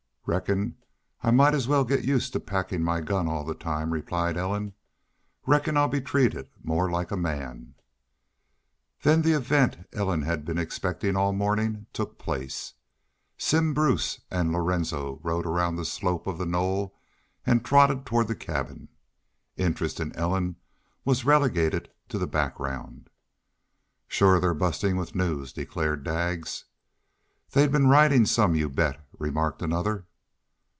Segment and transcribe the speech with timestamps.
[0.27, 0.77] "Reckon
[1.23, 4.73] I might as well get used to packing my gun all the time," replied Ellen.
[5.47, 7.73] "Reckon I'll be treated more like a man."
[9.01, 12.75] Then the event Ellen had been expecting all morning took place.
[13.37, 16.95] Simm Bruce and Lorenzo rode around the slope of the Knoll
[17.43, 18.89] and trotted toward the cabin.
[19.57, 20.55] Interest in Ellen
[21.03, 23.09] was relegated to the background.
[24.07, 26.65] "Shore they're bustin' with news," declared Daggs.
[27.53, 30.05] "They been ridin' some, you bet," remarked another.